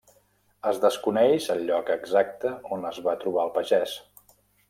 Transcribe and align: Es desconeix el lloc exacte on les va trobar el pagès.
Es 0.69 0.77
desconeix 0.85 1.49
el 1.57 1.61
lloc 1.67 1.91
exacte 1.97 2.55
on 2.77 2.87
les 2.87 2.99
va 3.09 3.15
trobar 3.25 3.47
el 3.47 3.55
pagès. 3.59 3.95